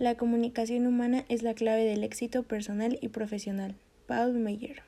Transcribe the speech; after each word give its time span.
La 0.00 0.16
comunicación 0.16 0.86
humana 0.86 1.26
es 1.28 1.42
la 1.42 1.52
clave 1.52 1.84
del 1.84 2.04
éxito 2.04 2.42
personal 2.42 2.98
y 3.02 3.08
profesional. 3.08 3.76
Paul 4.06 4.32
Meyer 4.32 4.82